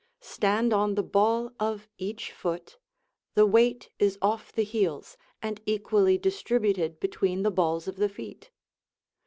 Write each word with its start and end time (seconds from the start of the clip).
Stand 0.23 0.73
on 0.73 0.95
the 0.95 1.03
ball 1.03 1.51
of 1.59 1.87
each 1.99 2.31
foot; 2.31 2.79
the 3.35 3.45
weight 3.45 3.91
is 3.99 4.17
off 4.19 4.51
the 4.51 4.63
heels, 4.63 5.15
and 5.43 5.61
equally 5.67 6.17
distributed 6.17 6.99
between 6.99 7.43
the 7.43 7.51
balls 7.51 7.87
of 7.87 7.97
the 7.97 8.09
feet. 8.09 8.49